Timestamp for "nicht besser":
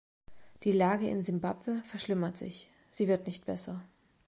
3.27-3.83